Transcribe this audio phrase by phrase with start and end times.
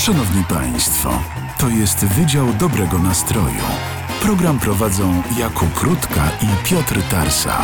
[0.00, 1.22] Szanowni Państwo,
[1.58, 3.64] to jest Wydział Dobrego Nastroju.
[4.22, 7.62] Program prowadzą Jakub Krótka i Piotr Tarsa.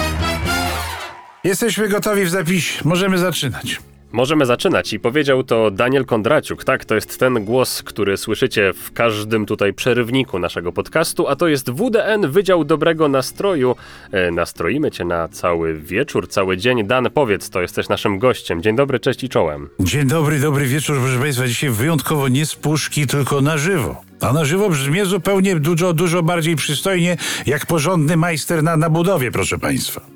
[1.44, 2.82] Jesteśmy gotowi w zapisie.
[2.84, 3.80] Możemy zaczynać.
[4.12, 6.64] Możemy zaczynać i powiedział to Daniel Kondraciuk.
[6.64, 11.48] Tak, to jest ten głos, który słyszycie w każdym tutaj przerywniku naszego podcastu, a to
[11.48, 13.76] jest WDN, Wydział Dobrego Nastroju.
[14.12, 16.86] E, nastroimy cię na cały wieczór, cały dzień.
[16.86, 18.62] Dan, powiedz, to jesteś naszym gościem.
[18.62, 19.68] Dzień dobry, cześć i czołem.
[19.80, 21.46] Dzień dobry, dobry wieczór, proszę Państwa.
[21.46, 24.02] Dzisiaj wyjątkowo nie z puszki, tylko na żywo.
[24.20, 27.16] A na żywo brzmi zupełnie dużo, dużo bardziej przystojnie,
[27.46, 30.15] jak porządny majster na, na budowie, proszę Państwa.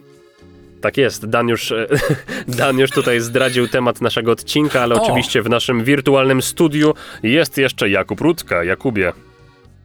[0.81, 1.87] Tak jest, Dan już, e,
[2.59, 5.03] Dan już tutaj zdradził temat naszego odcinka, ale O!
[5.03, 8.65] oczywiście w naszym wirtualnym studiu jest jeszcze Jakub Rutka.
[8.65, 9.13] Jakubie,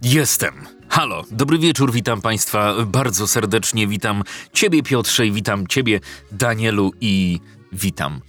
[0.01, 0.53] Jestem.
[0.89, 3.87] Halo, dobry wieczór, witam Państwa bardzo serdecznie.
[3.87, 4.23] Witam
[4.53, 5.99] Ciebie, Piotrze, i witam Ciebie,
[6.31, 7.39] Danielu, i
[7.71, 8.21] witam.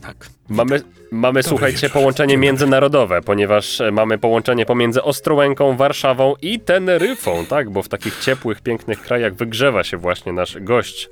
[0.00, 0.33] Tak.
[0.48, 1.90] Mamy, mamy słuchajcie, wieczór.
[1.90, 7.70] połączenie międzynarodowe, ponieważ e, mamy połączenie pomiędzy Ostrołęką, Warszawą i Teneryfą, tak?
[7.70, 11.08] Bo w takich ciepłych, pięknych krajach wygrzewa się właśnie nasz gość.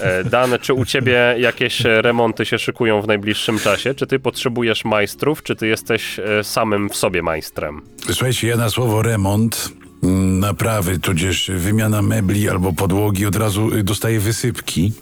[0.00, 3.94] E, Dan, czy u ciebie jakieś e, remonty się szykują w najbliższym czasie?
[3.94, 7.82] Czy ty potrzebujesz majstrów, czy ty jesteś samym w sobie majstrem?
[8.06, 13.82] Słuchajcie, ja na słowo remont, mm, naprawy, tudzież wymiana mebli albo podłogi od razu y,
[13.82, 14.92] dostaję wysypki.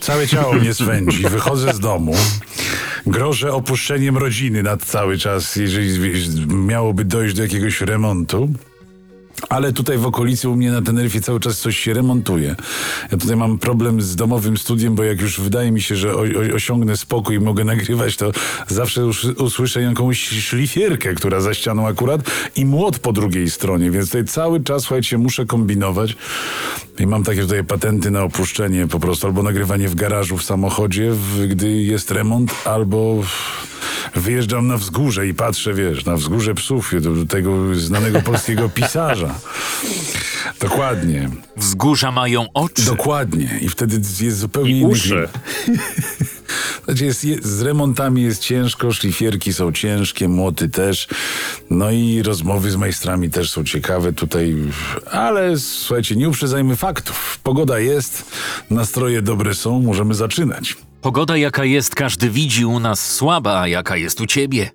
[0.00, 2.14] Całe ciało mnie swędzi, wychodzę z domu,
[3.06, 5.98] grożę opuszczeniem rodziny nad cały czas, jeżeli
[6.48, 8.52] miałoby dojść do jakiegoś remontu.
[9.48, 12.56] Ale tutaj w okolicy u mnie na Teneryfie cały czas coś się remontuje.
[13.12, 16.20] Ja tutaj mam problem z domowym studiem, bo jak już wydaje mi się, że o,
[16.20, 18.32] o, osiągnę spokój i mogę nagrywać, to
[18.68, 22.20] zawsze us, usłyszę jakąś szlifierkę, która za ścianą akurat
[22.56, 26.16] i młot po drugiej stronie, więc tutaj cały czas, słuchajcie, muszę kombinować
[26.98, 31.10] i mam takie tutaj patenty na opuszczenie po prostu, albo nagrywanie w garażu w samochodzie,
[31.10, 33.22] w, gdy jest remont, albo...
[34.18, 39.34] Wyjeżdżam na wzgórze i patrzę, wiesz, na wzgórze psów, do tego znanego polskiego pisarza.
[40.60, 42.84] Dokładnie, Wzgórza mają oczy.
[42.84, 43.58] dokładnie.
[43.60, 45.28] I wtedy jest zupełnie I inny uszy.
[46.84, 51.08] Znaczy jest, jest, z remontami jest ciężko, szlifierki są ciężkie, młoty też.
[51.70, 54.56] No i rozmowy z majstrami też są ciekawe tutaj.
[55.10, 57.38] Ale słuchajcie, nie uprzedzajmy faktów.
[57.42, 58.24] Pogoda jest,
[58.70, 60.76] nastroje dobre są, możemy zaczynać.
[61.02, 64.70] Pogoda jaka jest, każdy widzi u nas słaba, a jaka jest u ciebie.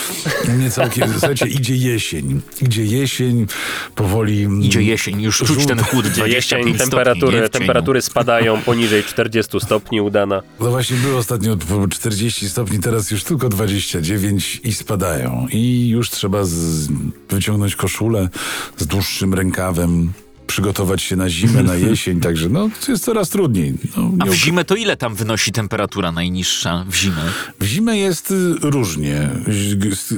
[0.58, 2.40] Nie całkiem, słuchajcie, idzie jesień.
[2.62, 3.46] Idzie jesień,
[3.94, 4.44] powoli...
[4.44, 7.48] mm, Idzie jesień, już czuć ten chłód 25 Jesień, stopni, temperatury, cieniu.
[7.48, 10.42] temperatury spadają poniżej 40 stopni udana.
[10.60, 15.46] No właśnie było ostatnio po 40 stopni, teraz już tylko 29 i spadają.
[15.52, 16.88] I już trzeba z,
[17.30, 18.28] wyciągnąć koszulę
[18.76, 20.12] z dłuższym rękawem,
[20.52, 23.74] przygotować się na zimę, na jesień, także no jest coraz trudniej.
[23.96, 27.22] No, A w zimę to ile tam wynosi temperatura najniższa w zimę?
[27.60, 29.30] w zimę jest y, różnie.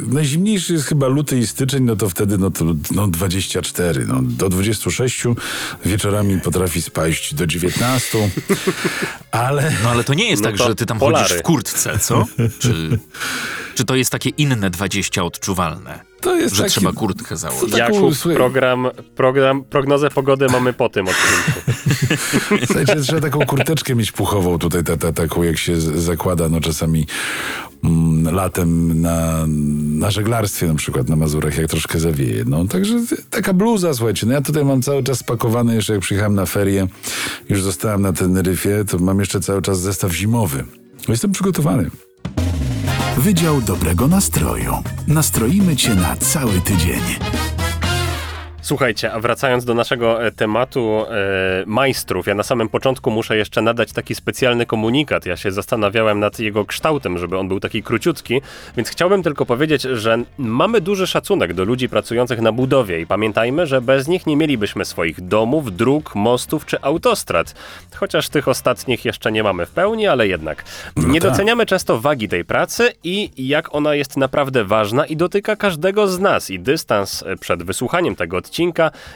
[0.07, 4.49] Najzimniejszy jest chyba luty i styczeń, no to wtedy no to no 24, no do
[4.49, 5.23] 26
[5.85, 8.31] wieczorami potrafi spaść do 19,
[9.31, 9.73] ale...
[9.85, 11.25] No ale to nie jest No tak, że ty tam polary.
[11.25, 12.27] chodzisz w kurtce, co?
[12.59, 12.99] Czy,
[13.81, 16.01] czy to jest takie inne 20 odczuwalne?
[16.21, 17.79] To jest Że taki- trzeba kurtkę założyć.
[17.79, 21.61] Jakub, program, program, prognozę pogody mamy po tym odcinku.
[22.67, 27.07] Słuchajcie, trzeba taką kurteczkę mieć puchową tutaj, ta, ta, taką jak się zakłada no czasami
[27.85, 29.45] mm, latem na,
[29.99, 32.45] na żeglarstwie na przykład na Mazurach, jak troszkę zawieje.
[32.47, 32.95] No także
[33.31, 36.87] taka bluza, słuchajcie, no ja tutaj mam cały czas spakowane, jeszcze jak przyjechałem na ferie,
[37.49, 40.65] już zostałem na Teneryfie, to mam jeszcze cały czas zestaw zimowy.
[41.09, 41.91] Jestem przygotowany.
[43.19, 44.83] Wydział Dobrego Nastroju.
[45.07, 47.01] Nastroimy cię na cały tydzień.
[48.63, 53.63] Słuchajcie, a wracając do naszego e, tematu e, majstrów, ja na samym początku muszę jeszcze
[53.63, 55.27] nadać taki specjalny komunikat.
[55.27, 58.41] Ja się zastanawiałem nad jego kształtem, żeby on był taki króciutki,
[58.77, 63.67] więc chciałbym tylko powiedzieć, że mamy duży szacunek do ludzi pracujących na budowie i pamiętajmy,
[63.67, 67.55] że bez nich nie mielibyśmy swoich domów, dróg, mostów czy autostrad.
[67.97, 70.65] Chociaż tych ostatnich jeszcze nie mamy w pełni, ale jednak.
[70.97, 71.31] nie tak.
[71.31, 76.19] doceniamy często wagi tej pracy i jak ona jest naprawdę ważna i dotyka każdego z
[76.19, 76.51] nas.
[76.51, 78.50] I dystans e, przed wysłuchaniem tego odcinka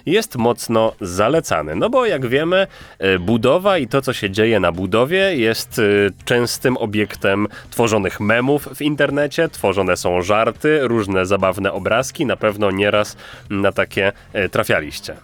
[0.06, 1.76] jest mocno zalecany.
[1.76, 2.66] No bo jak wiemy,
[2.98, 5.82] e, budowa i to, co się dzieje na budowie, jest e,
[6.24, 9.48] częstym obiektem tworzonych memów w internecie.
[9.48, 12.26] Tworzone są żarty, różne zabawne obrazki.
[12.26, 13.16] Na pewno nieraz
[13.50, 15.16] na takie e, trafialiście.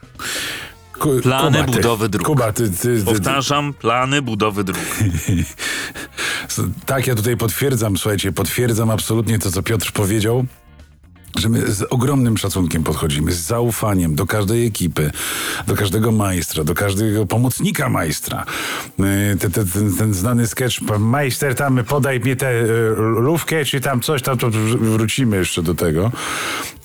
[0.99, 2.27] Ku- Plany Kuba, ty- budowy dróg.
[2.27, 4.79] Kuba, ty, ty, ty, Powtarzam, plany budowy dróg.
[6.87, 10.45] Tak, ja tutaj potwierdzam, słuchajcie, potwierdzam absolutnie to, co Piotr powiedział.
[11.39, 15.11] Że my z ogromnym szacunkiem podchodzimy, z zaufaniem do każdej ekipy,
[15.67, 18.45] do każdego majstra, do każdego pomocnika majstra.
[18.99, 19.05] Yy,
[19.39, 22.67] Te, te, ten, ten znany sketch, majster tam podaj mi tę y,
[22.97, 26.13] lówkę, czy tam coś, tam to wr- wrócimy jeszcze do tego.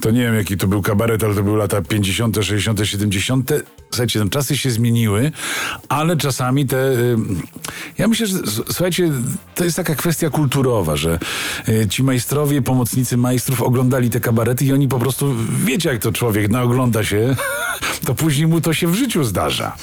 [0.02, 3.52] To nie wiem, jaki to był kabaret, ale to były lata 50., 60., 70.
[3.90, 5.32] Słuchajcie, tam czasy się zmieniły,
[5.90, 6.78] ale czasami te...
[6.92, 7.16] y,
[7.98, 8.38] Ja myślę, że
[8.68, 9.12] słuchajcie,
[9.56, 11.20] to jest taka kwestia kulturowa, że
[11.90, 15.36] ci majstrowie, pomocnicy majstrów oglądali te kabarety i oni po prostu,
[15.66, 17.36] wiecie jak to człowiek naogląda się,
[18.06, 19.76] to później mu to się w życiu zdarza.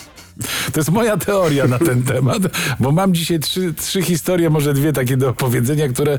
[0.72, 2.42] To jest moja teoria na ten temat,
[2.80, 6.18] bo mam dzisiaj trzy, trzy historie, może dwie takie do opowiedzenia, które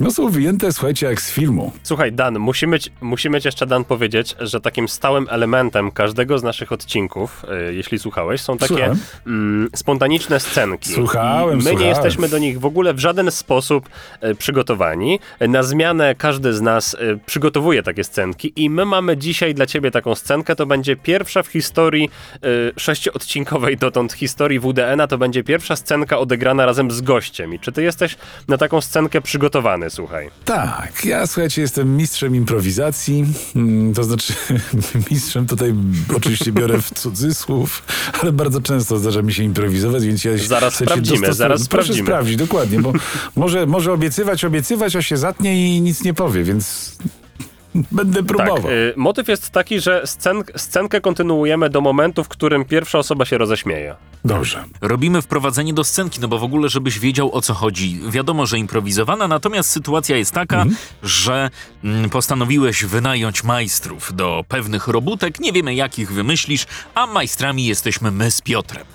[0.00, 1.72] no, są wyjęte, słuchajcie, jak z filmu.
[1.82, 6.72] Słuchaj, Dan, musimy, musimy ci jeszcze, Dan, powiedzieć, że takim stałym elementem każdego z naszych
[6.72, 8.94] odcinków, y, jeśli słuchałeś, są takie
[9.26, 10.92] mm, spontaniczne scenki.
[10.92, 11.82] Słuchałem, my słuchałem.
[11.82, 13.88] nie jesteśmy do nich w ogóle w żaden sposób
[14.24, 15.20] y, przygotowani.
[15.40, 19.90] Na zmianę każdy z nas y, przygotowuje takie scenki i my mamy dzisiaj dla ciebie
[19.90, 20.56] taką scenkę.
[20.56, 22.10] To będzie pierwsza w historii
[22.44, 22.72] y,
[23.46, 27.54] sześciodcinkowej dotąd historii WDN-a, to będzie pierwsza scenka odegrana razem z gościem.
[27.54, 28.16] I czy ty jesteś
[28.48, 30.30] na taką scenkę przygotowany, słuchaj?
[30.44, 33.24] Tak, ja słuchajcie, jestem mistrzem improwizacji,
[33.56, 34.34] mm, to znaczy
[35.10, 35.74] mistrzem tutaj
[36.16, 37.82] oczywiście biorę w cudzysłów,
[38.22, 42.06] ale bardzo często zdarza mi się improwizować, więc ja się- Zaraz sprawdzimy, zaraz Proszę sprawdzimy.
[42.06, 42.92] sprawdzić, dokładnie, bo
[43.36, 46.96] może, może obiecywać, obiecywać, a się zatnie i nic nie powie, więc
[47.92, 48.56] będę próbował.
[48.56, 53.24] Tak, y, motyw jest taki, że scen scenkę kontynuujemy do momentu, w którym pierwsza osoba
[53.24, 53.94] się roześmieje.
[54.24, 54.64] Dobrze.
[54.80, 58.00] Robimy wprowadzenie do scenki, no bo w ogóle, żebyś wiedział o co chodzi.
[58.08, 60.64] Wiadomo, że improwizowana, natomiast sytuacja jest taka,
[61.02, 61.50] że
[61.84, 65.40] mm, postanowiłeś wynająć majstrów do pewnych robótek.
[65.40, 68.86] Nie wiemy, jakich wymyślisz, a majstrami jesteśmy my z Piotrem.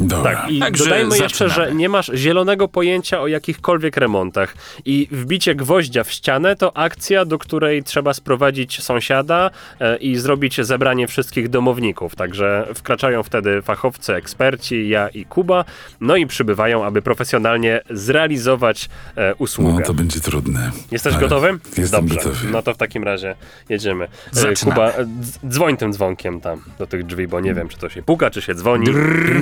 [0.00, 0.32] Dobra.
[0.36, 1.70] Tak, i Także dodajmy jeszcze, zaczynamy.
[1.70, 4.54] że nie masz zielonego pojęcia o jakichkolwiek remontach.
[4.84, 9.50] I wbicie gwoździa w ścianę to akcja, do której trzeba sprowadzić sąsiada
[9.80, 12.16] e, i zrobić zebranie wszystkich domowników.
[12.16, 15.64] Także wkraczają wtedy fachowcy, eksperci, ja i Kuba,
[16.00, 19.84] no i przybywają, aby profesjonalnie zrealizować e, No usługę.
[19.84, 20.70] to będzie trudne.
[20.90, 21.58] Jesteś Ale gotowy?
[21.78, 22.14] Jestem Dobrze.
[22.16, 22.50] gotowy.
[22.50, 23.34] No to w takim razie
[23.68, 24.04] jedziemy.
[24.04, 24.56] E, Zaczynamy.
[24.74, 28.02] Kuba, dz- dzwoń tym dzwonkiem tam do tych drzwi, bo nie wiem, czy to się
[28.02, 28.86] puka, czy się dzwoni.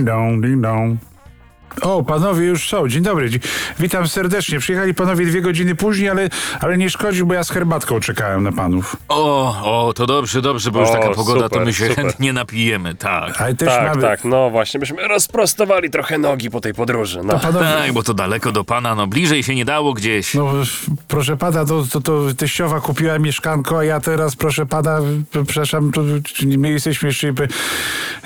[0.02, 1.11] Dong, ding dong.
[1.80, 2.88] O, panowie już są.
[2.88, 3.30] Dzień dobry.
[3.78, 4.58] Witam serdecznie.
[4.58, 6.28] Przyjechali panowie dwie godziny później, ale,
[6.60, 8.96] ale nie szkodzi, bo ja z herbatką czekałem na panów.
[9.08, 12.04] O, o, to dobrze, dobrze, bo już O, taka pogoda, to super, my się super.
[12.04, 13.40] chętnie napijemy, tak.
[13.40, 14.02] Ale też Tak, mamy...
[14.02, 17.20] tak, no właśnie, byśmy rozprostowali trochę nogi po tej podróży.
[17.24, 17.38] No.
[17.38, 20.34] Panowie, Tak, bo to daleko do pana, no bliżej się nie dało gdzieś.
[20.34, 20.52] No,
[21.08, 24.98] proszę pana, to, to, to teściowa kupiła mieszkanko, a ja teraz, proszę pana,
[25.32, 27.28] przepraszam, to, czy my jesteśmy jeszcze...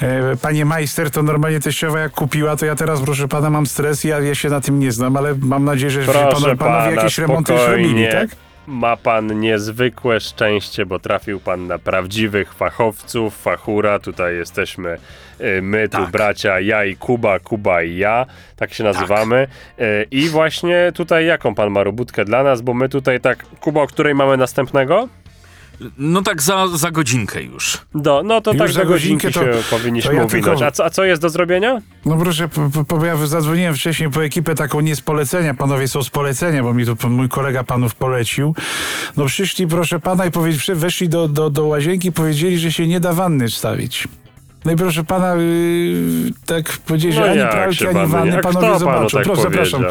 [0.02, 4.04] E, panie majster, to normalnie teściowa jak kupiła, to ja teraz, proszę pana, mam stres
[4.04, 7.18] ja, ja się na tym nie znam, ale mam nadzieję, że Proszę panowie, pana, jakieś
[7.18, 8.28] remonty już robili, tak?
[8.66, 13.98] Ma pan niezwykłe szczęście, bo trafił pan na prawdziwych fachowców, fachura.
[13.98, 14.98] Tutaj jesteśmy
[15.40, 16.10] y, my, tu Tak.
[16.10, 19.48] bracia, ja i Kuba, Kuba i ja, tak się nazywamy.
[19.80, 23.82] Y, I właśnie tutaj jaką pan ma robótkę dla nas, bo my tutaj tak, Kuba,
[23.82, 25.08] o której mamy następnego?
[25.98, 27.78] No tak za, za godzinkę już.
[27.94, 30.44] Do, no to Już tak za godzinkę godzinkę się to- powinniśmy to ja uwinąć.
[30.46, 31.80] tylko- A, co, a co jest do zrobienia?
[32.06, 35.88] No proszę, p- p- bo ja zadzwoniłem wcześniej po ekipę taką nie z polecenia, panowie
[35.88, 38.54] są z polecenia, bo mi tu mój kolega panów polecił.
[39.16, 40.30] No przyszli, proszę pana, i
[40.74, 44.08] weszli do, do, do łazienki i powiedzieli, że się nie da wanny wstawić.
[44.64, 48.78] No i proszę pana, yy, tak powiedzieli, że No ani pralki, ani wanny- panowie panu
[48.78, 49.18] zobaczą.
[49.18, 49.84] tak Proszę, zapraszam.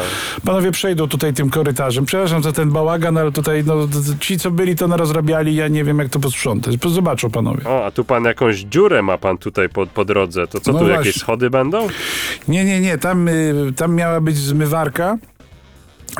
[0.44, 2.04] Panowie przejdą tutaj tym korytarzem.
[2.04, 3.74] Przepraszam za ten bałagan, ale tutaj no,
[4.20, 6.74] ci, co byli, to narozrabiali, ja nie wiem, jak to posprzątać.
[6.86, 7.64] Zobaczą panowie.
[7.68, 10.46] O, a tu pan jakąś dziurę ma pan tutaj po, po drodze.
[10.46, 10.98] To co, No tu właśnie.
[11.06, 11.86] jakieś schody będą?
[12.48, 15.16] Nie, nie, nie, tam, y, tam miała być zmywarka.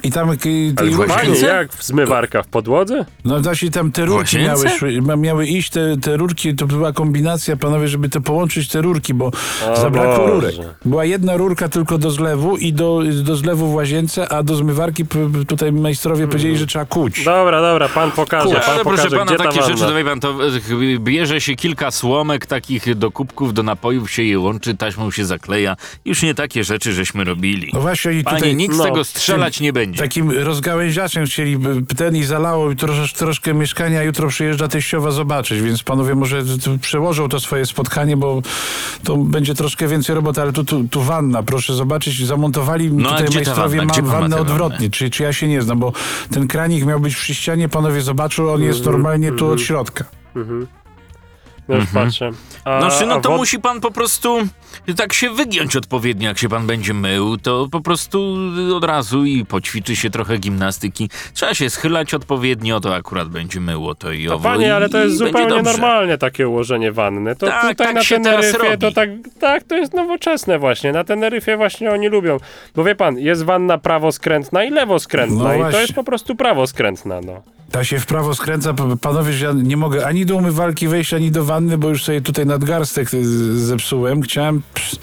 [0.02, 0.28] I tam...
[0.28, 1.14] Ale i- w łazience?
[1.24, 3.04] Panie, jak w zmywarka w podłodze?
[3.24, 7.56] No właśnie tam te rurki miały, szły- miały iść, te, te rurki, to była kombinacja,
[7.56, 9.26] panowie, żeby te połączyć te rurki, bo
[9.72, 10.32] O zabrakło Boże.
[10.32, 10.54] rurek.
[10.84, 15.04] Była jedna rurka tylko do zlewu i do, do zlewu w łazience, a do zmywarki
[15.04, 17.24] p- p- tutaj majstrowie powiedzieli, że trzeba kuć.
[17.24, 19.72] Dobra, dobra, pan pokaże, pan Ale pokaże, proszę pana, gdzie ta takie wanna.
[19.76, 24.22] rzeczy, dawaj pan, to e, bierze się kilka słomek takich do kubków, do napojów się
[24.22, 25.76] je łączy, taśmą się zakleja.
[26.04, 27.70] Już nie takie rzeczy żeśmy robili.
[27.74, 30.02] No właśnie i Panie, tutaj nikt z no, tego strzelać nie będzie.
[30.02, 31.58] takim rozgałęziaczem chcieli
[31.96, 36.42] ten i zalało i trosz, troszkę mieszkania, jutro przyjeżdża teściowa zobaczyć, więc panowie może
[36.80, 38.42] przełożą to swoje spotkanie, bo
[39.04, 43.28] to będzie troszkę więcej roboty, ale tu, tu, tu wanna, proszę zobaczyć, zamontowali No, tutaj
[43.34, 43.92] majstrowie wanna?
[43.92, 45.92] Gdzie ma pan ma wannę odwrotnie, czy, czy ja się nie znam, bo
[46.30, 50.04] ten kranik miał być przy ścianie, panowie zobaczą, on jest normalnie tu od środka.
[51.68, 52.30] Już patrzę.
[52.64, 54.38] A, Znaczy, no a to wod- musi pan po prostu
[54.96, 58.36] tak się wygiąć odpowiednio, jak się pan będzie mył, to po prostu
[58.76, 61.10] od razu i poćwiczy się trochę gimnastyki.
[61.34, 64.48] Trzeba się schylać odpowiednio, to akurat będzie myło to i owo.
[64.48, 65.72] panie, ale to jest zupełnie dobrze.
[65.72, 67.36] normalnie takie ułożenie wanny.
[67.36, 69.08] To Tak, tutaj tak na się teraz Teneryfie to tak,
[69.40, 70.92] tak, to jest nowoczesne właśnie.
[70.92, 72.36] Na Teneryfie właśnie oni lubią.
[72.74, 77.20] Bo wie pan, jest wanna prawoskrętna i lewoskrętna No i to jest po prostu prawoskrętna,
[77.20, 77.42] no.
[77.76, 81.30] Ta się w prawo skręca, panowie, że ja nie mogę ani do umywalki wejść, ani
[81.30, 84.22] do wanny, bo już sobie tutaj nadgarstek y, zepsułem.
[84.22, 84.98] Chciałem, ps-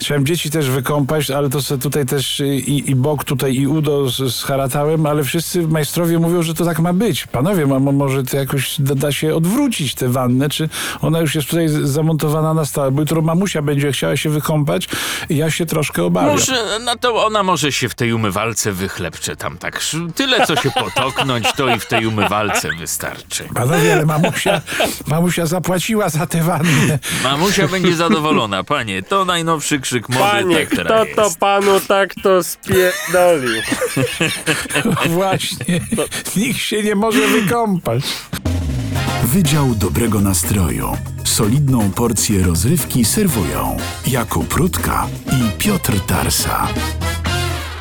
[0.00, 4.08] chciałem dzieci też wykąpać, ale to sobie tutaj też i, i bok tutaj i udo
[4.08, 7.26] zharatałem, ale wszyscy majstrowie mówią, że to tak ma być.
[7.26, 10.68] Panowie, ma, mo- może to jakoś da, da się odwrócić tę wannę, czy
[11.00, 14.88] ona już jest tutaj zamontowana na stałe, bo jutro mamusia będzie chciała się wykąpać
[15.30, 16.30] ja się troszkę obawiam.
[16.30, 19.80] Może, no to ona może się w tej umywalce wychlepcze tam tak.
[20.14, 23.44] Tyle, co się potoknąć, to i w tej umywalce wystarczy.
[23.54, 24.60] Panowie, ale mamusia,
[25.06, 26.98] mamusia zapłaciła za tę wannę.
[27.24, 29.02] Mamusia będzie zadowolona, panie.
[29.02, 33.62] To najnowszy krzyk mody, Panie, tak kto to panu tak to spierdolił?
[35.16, 35.80] Właśnie.
[36.36, 38.02] Nikt się nie może wykąpać.
[39.24, 40.96] Wydział dobrego nastroju.
[41.24, 43.76] Solidną porcję rozrywki serwują
[44.06, 46.68] Jakub Rutka i Piotr Tarsa.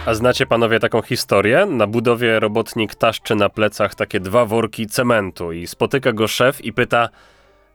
[0.08, 1.66] A znacie panowie taką historię?
[1.66, 6.74] Na budowie robotnik taszczy na plecach takie dwa worki cementu i spotyka go szef i
[6.74, 7.10] pyta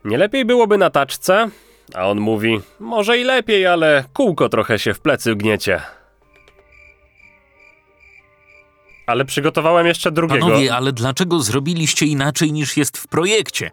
[0.04, 1.48] nie lepiej byłoby na taczce?
[1.94, 5.80] A on mówi, może i lepiej, ale kółko trochę się w plecy gniecie.
[9.06, 10.46] Ale przygotowałem jeszcze drugiego.
[10.46, 13.70] Panowie, ale dlaczego zrobiliście inaczej niż jest w projekcie?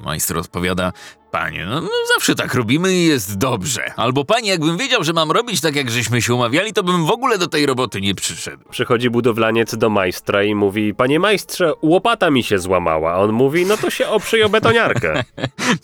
[0.00, 0.92] Majster odpowiada,
[1.32, 3.92] panie, no, no zawsze tak robimy i jest dobrze.
[3.96, 7.10] Albo panie, jakbym wiedział, że mam robić tak, jak żeśmy się umawiali, to bym w
[7.10, 8.62] ogóle do tej roboty nie przyszedł.
[8.70, 13.12] Przychodzi budowlaniec do majstra i mówi, panie majstrze, łopata mi się złamała.
[13.12, 15.24] A on mówi, no to się oprzyj o betoniarkę.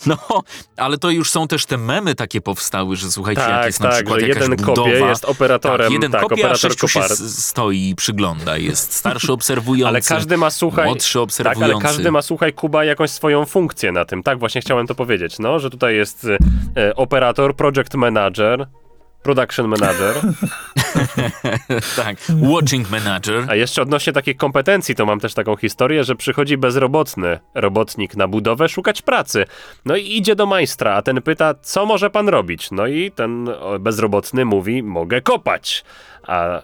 [0.06, 0.16] No,
[0.76, 3.86] ale to już są też te memy takie powstały, że słuchajcie, jak tak, jest na
[3.88, 4.74] tak, przykład że jakaś jeden budowa.
[4.90, 7.12] kopie jest operatorem, tak, jeden tak, kopie, a operator sześciu się kopar.
[7.12, 8.56] s- stoi i przygląda.
[8.56, 11.64] Jest starszy obserwujący, Ale każdy ma, słuchaj, młodszy tak, obserwujący.
[11.74, 14.22] ale każdy ma, słuchaj, Kuba, jakąś swoją funkcję na tym.
[14.22, 16.26] Tak, właśnie chciałem to powiedzieć, no, że tutaj jest
[16.76, 18.66] e, operator, project manager,
[19.22, 20.14] production manager,
[21.96, 23.44] tak, watching manager.
[23.48, 28.28] a jeszcze odnośnie takich kompetencji, to mam też taką historię, że przychodzi bezrobotny robotnik na
[28.28, 29.44] budowę szukać pracy.
[29.84, 32.70] No i idzie do majstra, a ten pyta, co może pan robić?
[32.70, 33.48] No i ten
[33.80, 35.84] bezrobotny mówi, mogę kopać.
[36.22, 36.62] A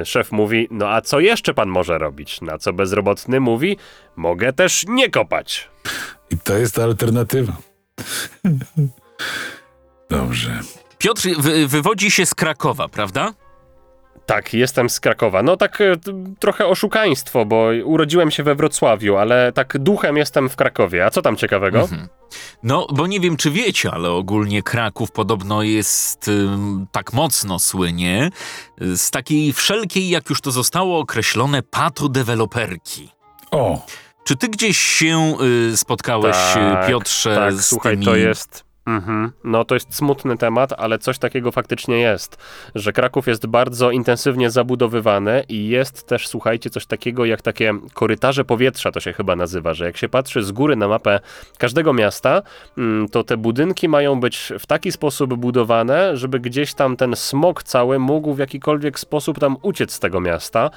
[0.00, 2.40] y, szef mówi, no a co jeszcze pan może robić?
[2.40, 3.76] Na co bezrobotny mówi,
[4.16, 5.68] mogę też nie kopać.
[6.30, 7.52] I to jest ta alternatywa.
[10.10, 10.60] Dobrze.
[10.98, 13.34] Piotr wy, wywodzi się z Krakowa, prawda?
[14.26, 15.42] Tak, jestem z Krakowa.
[15.42, 15.96] No tak e,
[16.38, 21.04] trochę oszukaństwo, bo urodziłem się we Wrocławiu, ale tak duchem jestem w Krakowie.
[21.04, 21.88] A co tam ciekawego?
[22.62, 28.30] No, bo nie wiem, czy wiecie, ale ogólnie Kraków podobno jest ym, tak mocno słynie
[28.80, 33.10] z takiej wszelkiej, jak już to zostało określone, patodeweloperki.
[33.50, 33.86] O,
[34.26, 35.36] Czy ty gdzieś się
[35.72, 38.04] y, spotkałeś, Tak, y, Piotrze, tak, z słuchaj, tymi...
[38.04, 38.65] to jest.
[38.86, 39.32] Mhm.
[39.44, 42.36] No to jest smutny temat, ale coś takiego faktycznie jest,
[42.74, 48.44] że Kraków jest bardzo intensywnie zabudowywany i jest też, słuchajcie, coś takiego jak takie korytarze
[48.44, 51.20] powietrza, to się chyba nazywa, że jak się patrzy z góry na mapę
[51.58, 52.42] każdego miasta,
[52.78, 57.62] mm, to te budynki mają być w taki sposób budowane, żeby gdzieś tam ten smog
[57.62, 60.70] cały mógł w jakikolwiek sposób tam uciec z tego miasta.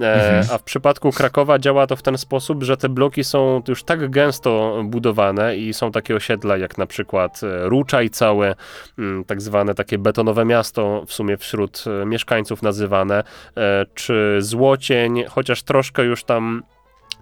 [0.00, 3.82] E, A w przypadku Krakowa działa to w ten sposób, że te bloki są już
[3.84, 8.54] tak gęsto budowane i są takie osiedla jak na przykład e, Ruczaj całe,
[8.98, 13.24] mm, tak zwane takie betonowe miasto w sumie wśród e, mieszkańców nazywane,
[13.56, 16.62] e, czy Złocień, chociaż troszkę już tam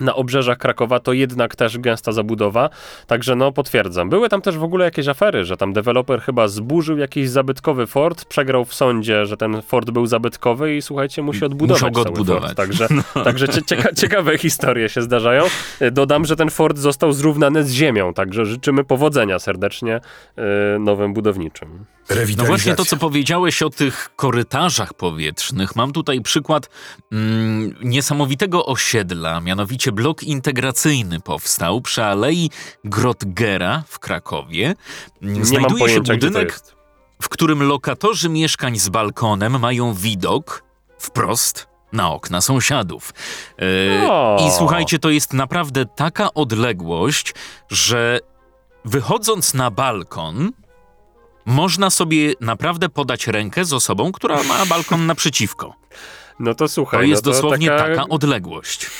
[0.00, 2.70] na obrzeżach Krakowa to jednak też gęsta zabudowa,
[3.06, 4.10] także no potwierdzam.
[4.10, 8.24] Były tam też w ogóle jakieś afery, że tam deweloper chyba zburzył jakiś zabytkowy fort,
[8.24, 12.42] przegrał w sądzie, że ten fort był zabytkowy i słuchajcie, musi odbudować Musiał go odbudować.
[12.42, 12.56] Fort.
[12.56, 12.88] Także,
[13.24, 15.44] także cie, cieka ciekawe historie się zdarzają.
[15.80, 20.00] E, Dodam, że ten fort został zrównany z ziemią, także życzymy powodzenia serdecznie
[20.36, 21.84] e, nowym budowniczym.
[22.36, 25.76] No właśnie to, co powiedziałeś o tych korytarzach powietrznych.
[25.76, 26.70] Mam tutaj przykład
[27.12, 32.50] mm, niesamowitego osiedla, mianowicie blok integracyjny powstał przy Alei
[32.84, 34.74] Grotgera w Krakowie.
[35.22, 36.60] Nie mam Znajduje się pojęcia, to budynek,
[37.22, 40.64] w którym lokatorzy mieszkań z balkonem mają widok
[40.98, 43.12] wprost na okna sąsiadów.
[44.08, 44.46] O.
[44.48, 47.34] I słuchajcie, to jest naprawdę taka odległość,
[47.70, 48.20] że
[48.84, 50.52] wychodząc na balkon,
[51.46, 55.74] można sobie naprawdę podać rękę z osobą, która ma balkon naprzeciwko.
[56.38, 58.90] No to słuchaj, To jest no dosłownie taka, taka odległość.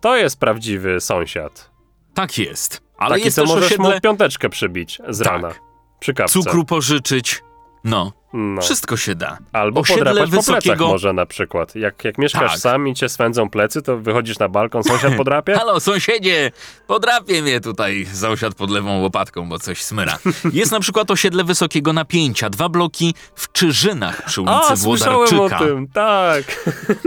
[0.00, 1.70] To jest prawdziwy sąsiad.
[2.14, 2.82] Tak jest.
[2.98, 5.26] Ale Taki, jest co też możesz osiedle mu piąteczkę przybić z Tak.
[5.26, 5.54] rana.
[6.00, 6.32] Przy kawce.
[6.32, 7.42] cukru pożyczyć.
[7.84, 8.62] No, No.
[8.62, 9.38] wszystko się da.
[9.52, 11.74] Albo osiedle podrapać po plecach wysokiego- może na przykład.
[11.76, 12.60] Jak, jak mieszkasz Tak.
[12.60, 15.54] sam i cię swędzą plecy, to wychodzisz na balkon, sąsiad podrapie?
[15.58, 16.52] Halo, sąsiedzie,
[16.86, 20.18] podrapie mnie tutaj sąsiad pod lewą łopatką, bo coś smyra.
[20.52, 25.26] Jest na przykład osiedle wysokiego napięcia, dwa bloki w Czyżynach przy ulicy A, słyszałem o
[25.26, 25.58] Włodarczyka.
[25.58, 26.66] tym, tak.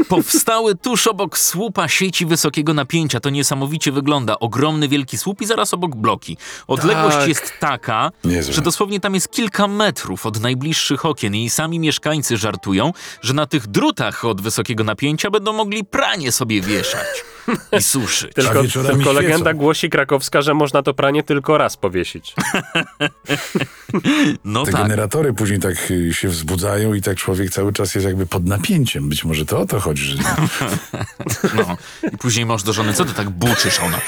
[0.10, 3.20] Powstały tuż obok słupa sieci wysokiego napięcia.
[3.20, 4.40] To niesamowicie wygląda.
[4.40, 6.38] Ogromny, wielki słup i zaraz obok bloki.
[6.68, 7.28] Odległość Tak.
[7.28, 8.54] jest taka, Niezłe.
[8.54, 13.46] że dosłownie tam jest kilka metrów od najbliższych okien i sami mieszkańcy żartują, że na
[13.46, 17.08] tych drutach od wysokiego napięcia będą mogli pranie sobie wieszać
[17.80, 18.34] i suszyć.
[18.34, 22.34] Tylko, tylko legenda głosi krakowska, że można to pranie tylko raz powiesić.
[24.46, 24.82] No Te tak.
[24.82, 29.10] generatory później tak y, się wzbudzają i tak człowiek cały czas jest jakby pod napięciem.
[29.10, 30.18] Być może to o to chodzi, że
[31.58, 31.78] No.
[32.14, 33.80] I później masz do żony, co ty tak buczysz?
[33.80, 34.02] A Ona.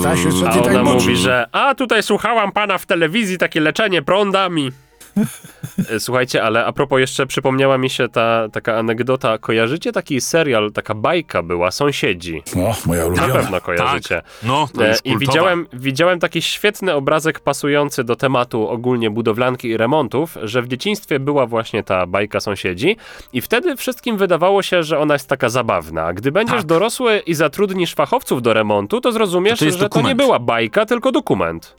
[0.00, 3.60] Stasiu, co A ty ona tak mówi, że a tutaj słuchałam pana w telewizji, takie
[3.60, 4.72] leczenie prądami.
[5.98, 9.38] Słuchajcie, ale a propos jeszcze przypomniała mi się ta taka anegdota.
[9.38, 12.42] Kojarzycie taki serial, taka bajka była, Sąsiedzi?
[12.56, 13.34] O, moja Na ulubiona.
[13.34, 14.14] pewno kojarzycie.
[14.14, 14.24] Tak.
[14.42, 15.18] No, to E, już I kultowa.
[15.18, 21.20] widziałem, widziałem taki świetny obrazek pasujący do tematu ogólnie budowlanki i remontów, że w dzieciństwie
[21.20, 22.96] była właśnie ta bajka sąsiedzi
[23.32, 26.04] i wtedy wszystkim wydawało się, że ona jest taka zabawna.
[26.04, 26.66] A gdy będziesz Tak.
[26.66, 30.18] dorosły i zatrudnisz fachowców do remontu, to zrozumiesz, To to że to nie dokument.
[30.18, 31.76] była bajka, tylko dokument.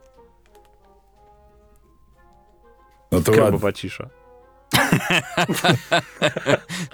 [3.12, 3.32] No to.
[3.32, 4.10] Krobowa cisza.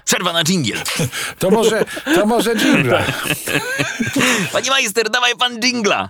[0.04, 0.78] Przerwa na dżingiel.
[1.38, 3.02] To może, to może dżingla.
[4.52, 6.08] Panie majster, dawaj pan dżingla.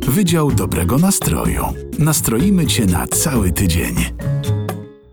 [0.00, 1.64] Wydział dobrego nastroju.
[1.98, 3.94] Nastroimy cię na cały tydzień.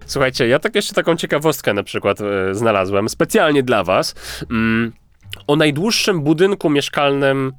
[0.05, 4.15] Słuchajcie, ja tak jeszcze taką ciekawostkę na przykład e, znalazłem specjalnie dla was.
[4.51, 4.91] Mm,
[5.48, 7.53] o najdłuższym budynku mieszkalnym,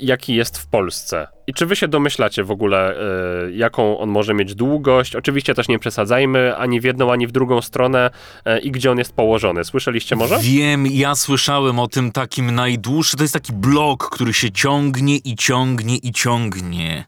[0.00, 1.28] jaki jest w Polsce.
[1.46, 3.00] I czy wy się domyślacie w ogóle,
[3.46, 5.16] e, jaką on może mieć długość?
[5.16, 8.10] Oczywiście też nie przesadzajmy ani w jedną, ani w drugą stronę
[8.44, 9.64] e, i gdzie on jest położony.
[9.64, 10.38] Słyszeliście może?
[10.40, 13.18] Wiem, ja słyszałem o tym takim najdłuższym.
[13.18, 17.04] To jest taki blok, który się ciągnie i ciągnie i ciągnie.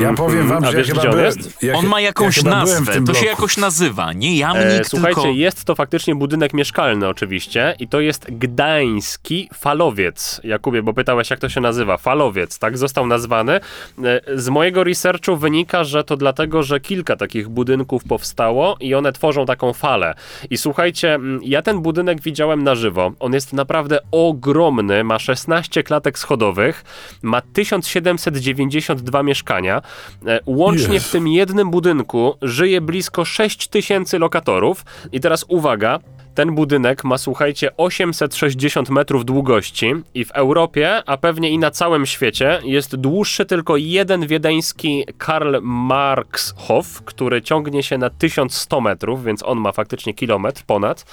[0.00, 1.62] Ja powiem wam, że wiesz, ja chyba on byłem, jest?
[1.62, 3.24] ja, On ma jakąś ja nazwę, to się bloku.
[3.24, 4.12] jakoś nazywa.
[4.12, 5.36] Nie jamnik, E, słuchajcie, tylko...
[5.36, 10.40] jest to faktycznie budynek mieszkalny oczywiście i to jest gdański falowiec.
[10.44, 11.96] Jakubie, bo pytałeś jak to się nazywa.
[11.96, 13.52] Falowiec, tak został nazwany.
[13.52, 19.12] E, Z mojego researchu wynika, że to dlatego, że kilka takich budynków powstało i one
[19.12, 20.14] tworzą taką falę.
[20.50, 23.12] I słuchajcie, mm, ja ten budynek widziałem na żywo.
[23.20, 26.84] On jest naprawdę ogromny, ma 16 klatek schodowych,
[27.22, 29.82] ma 1792 mieszkania.
[30.26, 34.84] E, Łącznie w tym jednym budynku żyje blisko 6 tysięcy lokatorów.
[35.12, 35.98] I teraz uwaga,
[36.34, 42.06] ten budynek ma, słuchajcie, 860 metrów długości i w Europie, a pewnie i na całym
[42.06, 49.42] świecie, jest dłuższy tylko jeden wiedeński Karl Marxhof, który ciągnie się na 1100 metrów, więc
[49.42, 51.04] on ma faktycznie kilometr ponad.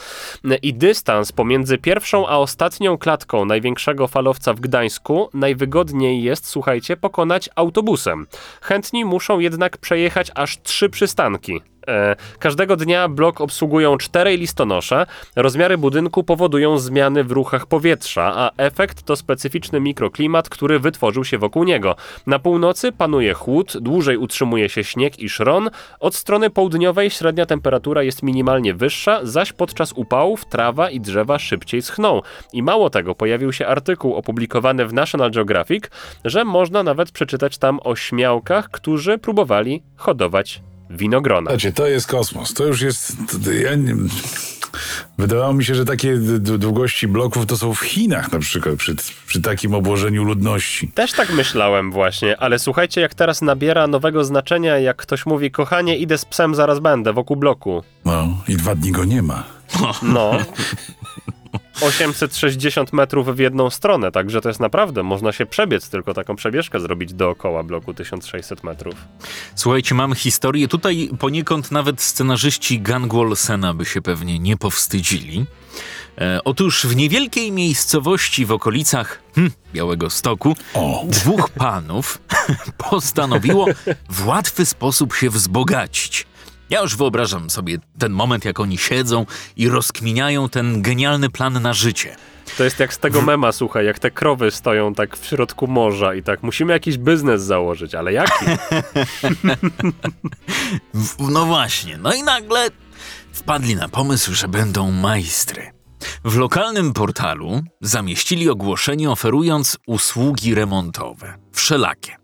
[0.62, 7.50] I dystans pomiędzy pierwszą a ostatnią klatką największego falowca w Gdańsku najwygodniej jest, słuchajcie, pokonać
[7.56, 8.28] autobusem.
[8.62, 11.62] Chętni muszą jednak przejechać aż trzy przystanki.
[11.90, 15.06] E, Każdego dnia blok obsługują czterej listonosze.
[15.36, 21.38] Rozmiary budynku powodują zmiany w ruchach powietrza, a efekt to specyficzny mikroklimat, który wytworzył się
[21.38, 21.96] wokół niego.
[22.28, 25.70] Na północy panuje chłód, dłużej utrzymuje się śnieg i szron.
[26.00, 31.82] Od strony południowej średnia temperatura jest minimalnie wyższa, zaś podczas upałów trawa i drzewa szybciej
[31.82, 32.22] schną.
[32.54, 35.84] I mało tego, pojawił się artykuł opublikowany w National Geographic,
[36.26, 41.50] że można nawet przeczytać tam o śmiałkach, którzy próbowali hodować winogrona.
[41.50, 42.54] Słuchajcie, to jest kosmos.
[42.54, 43.18] To już jest...
[43.46, 43.96] To, ja nie,
[45.18, 48.96] wydawało mi się, że takie długości bloków to są w Chinach na przykład, przy,
[49.28, 50.88] przy takim obłożeniu ludności.
[50.88, 55.98] Też tak myślałem właśnie, ale słuchajcie, jak teraz nabiera nowego znaczenia, jak ktoś mówi, kochanie,
[55.98, 57.84] idę z psem, zaraz będę, wokół bloku.
[58.06, 59.44] No i dwa dni go nie ma.
[60.02, 60.32] No.
[61.82, 66.80] 860 metrów w jedną stronę, także to jest naprawdę, można się przebiec, tylko taką przebieżkę
[66.80, 68.96] zrobić dookoła bloku 1600 metrów.
[69.56, 70.68] Słuchajcie, mam historię.
[70.68, 75.46] Tutaj poniekąd nawet scenarzyści Gangu Olsena by się pewnie nie powstydzili.
[76.18, 81.04] E, otóż w niewielkiej miejscowości w okolicach hm, Białego Stoku O.
[81.08, 82.20] dwóch panów
[82.90, 83.66] postanowiło
[84.10, 86.29] w łatwy sposób się wzbogacić.
[86.70, 91.74] Ja już wyobrażam sobie ten moment, jak oni siedzą i rozkminiają ten genialny plan na
[91.74, 92.16] życie.
[92.58, 96.14] To jest jak z tego mema, słuchaj, jak te krowy stoją tak w środku morza
[96.16, 98.46] i tak, musimy jakiś biznes założyć, ale jaki?
[101.20, 102.68] No właśnie, no i nagle
[103.34, 105.72] wpadli na pomysł, że będą majstry.
[106.26, 111.38] W lokalnym portalu zamieścili ogłoszenie oferując usługi remontowe.
[111.52, 112.19] wszelakie.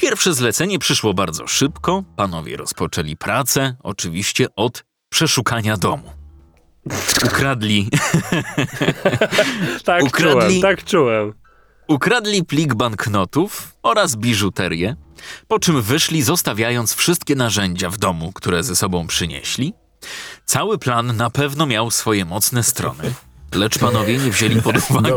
[0.00, 2.04] Pierwsze zlecenie przyszło bardzo szybko.
[2.16, 6.12] Panowie rozpoczęli pracę, oczywiście od przeszukania domu.
[7.26, 7.88] Ukradli,
[9.84, 11.32] Tak Ukradli- czułem, tak czułem.
[11.88, 14.96] ukradli plik banknotów oraz biżuterię,
[15.48, 19.74] po czym wyszli, zostawiając wszystkie narzędzia w domu, które ze sobą przynieśli.
[20.44, 23.14] Cały plan na pewno miał swoje mocne strony,
[23.54, 25.16] lecz panowie nie wzięli pod uwagę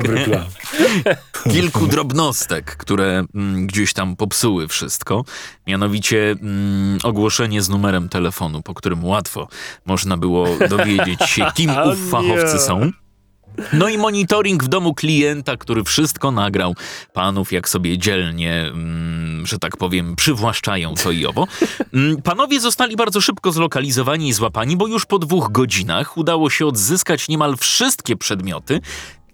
[1.51, 5.25] kilku drobnostek, które mm, gdzieś tam popsuły wszystko.
[5.67, 9.47] Mianowicie mm, ogłoszenie z numerem telefonu, po którym łatwo
[9.85, 12.91] można było dowiedzieć się, kim ów fachowcy są.
[13.73, 16.75] No i monitoring w domu klienta, który wszystko nagrał.
[17.13, 21.47] Panów, jak sobie dzielnie, mm, że tak powiem, przywłaszczają to i owo.
[21.93, 26.65] Mm, Panowie zostali bardzo szybko zlokalizowani i złapani, bo już po dwóch godzinach udało się
[26.65, 28.81] odzyskać niemal wszystkie przedmioty.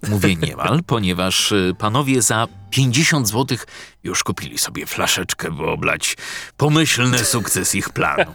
[0.09, 3.57] Mówię niemal, ponieważ y, panowie za 50 zł
[4.03, 6.17] już kupili sobie flaszeczkę, by oblać
[6.57, 8.25] pomyślny sukces ich planu.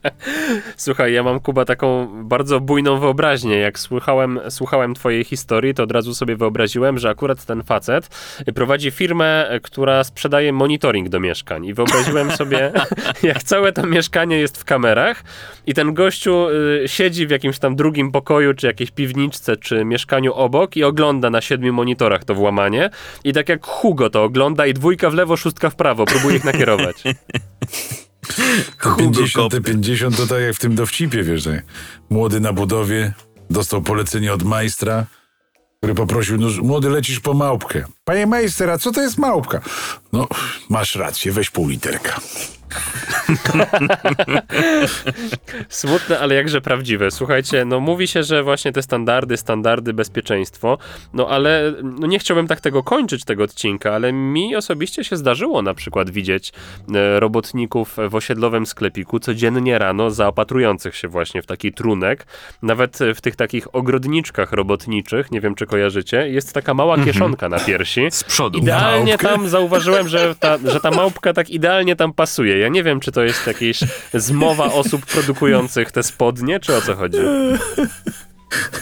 [0.76, 3.58] Słuchaj, ja mam Kuba taką bardzo bujną wyobraźnię.
[3.58, 8.08] Jak słuchałem, słuchałem twojej historii, to od razu sobie wyobraziłem, że akurat ten facet
[8.54, 11.66] prowadzi firmę, która sprzedaje monitoring do mieszkań.
[11.66, 12.72] I wyobraziłem sobie,
[13.22, 15.24] jak całe to mieszkanie jest w kamerach
[15.66, 16.48] i ten gościu
[16.84, 21.30] y, siedzi w jakimś tam drugim pokoju, czy jakiejś piwniczce, czy mieszkaniu obok i ogląda
[21.30, 22.90] na siedmiu monitorach to włamanie.
[23.24, 26.44] I tak jak Hugo to ogląda i dwójka w lewo, szóstka w prawo, próbuje ich
[26.44, 27.02] nakierować.
[28.78, 29.60] Hugo 50 Kopty.
[29.60, 31.64] 50 to tak jak w tym dowcipie, wiesz, tak.
[32.10, 33.12] młody na budowie,
[33.50, 35.06] dostał polecenie od majstra,
[35.78, 37.84] który poprosił, no młody lecisz po małpkę.
[38.08, 39.60] Panie majster, a co to jest małpka?
[40.12, 40.28] No,
[40.68, 42.20] masz rację, weź pół literka.
[45.68, 47.10] Smutne, ale jakże prawdziwe.
[47.10, 50.78] Słuchajcie, no mówi się, że właśnie te standardy, standardy, bezpieczeństwo,
[51.12, 55.62] no ale no nie chciałbym tak tego kończyć, tego odcinka, ale mi osobiście się zdarzyło
[55.62, 56.52] na przykład widzieć
[56.94, 62.26] e, robotników w osiedlowym sklepiku codziennie rano zaopatrujących się właśnie w taki trunek.
[62.62, 67.60] Nawet w tych takich ogrodniczkach robotniczych, nie wiem czy kojarzycie, jest taka mała kieszonka na
[67.60, 67.95] piersi.
[68.10, 68.58] Z przodu.
[68.58, 69.28] Idealnie Małpkę?
[69.28, 72.58] tam zauważyłem, że ta, że ta małpka tak idealnie tam pasuje.
[72.58, 73.80] Ja nie wiem, czy to jest jakaś
[74.14, 77.18] zmowa osób produkujących te spodnie, czy o co chodzi.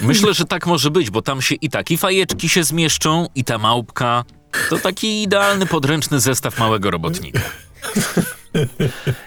[0.03, 3.45] Myślę, że tak może być, bo tam się i tak i fajeczki się zmieszczą, i
[3.45, 4.25] ta małpka.
[4.71, 7.41] To taki idealny podręczny zestaw małego robotnika.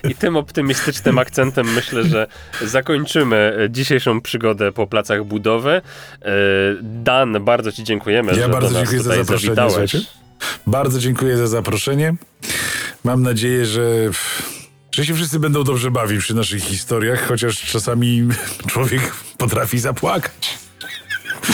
[0.09, 2.27] I tym optymistycznym akcentem myślę, że
[2.65, 5.71] zakończymy dzisiejszą przygodę po placach budowy.
[5.71, 5.81] E,
[6.81, 9.91] Dan, bardzo Ci dziękujemy, Ja że bardzo do nas dziękuję za tutaj zaproszenie, zawitałeś.
[9.91, 10.17] słuchajcie.
[10.67, 12.15] Bardzo dziękuję za zaproszenie.
[13.03, 14.09] Mam nadzieję, że,
[14.95, 18.27] że się wszyscy będą dobrze bawić przy naszych historiach, chociaż czasami
[18.67, 19.01] człowiek
[19.37, 20.57] potrafi zapłakać.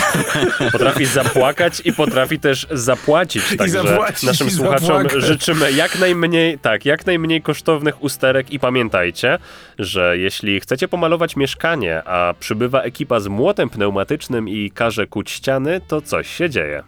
[0.72, 3.42] Potrafi zapłakać i potrafi też zapłacić.
[3.58, 5.22] Także zapłacić, naszym i słuchaczom zapłakać.
[5.22, 9.38] życzymy jak najmniej, tak, jak najmniej kosztownych usterek i pamiętajcie,
[9.78, 15.80] że jeśli chcecie pomalować mieszkanie, a przybywa ekipa z młotem pneumatycznym i każe kuć ściany,
[15.88, 16.82] to coś się dzieje.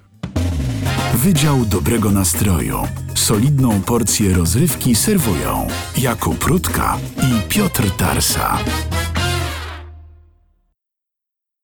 [1.14, 2.88] Wydział Dobrego Nastroju.
[3.14, 5.66] Solidną porcję rozrywki serwują
[5.99, 8.59] Jakub Rutka i Piotr Tarsa.